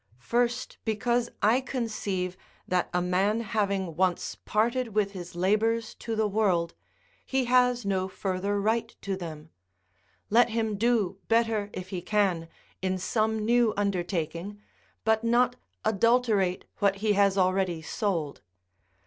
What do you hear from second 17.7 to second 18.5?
sold.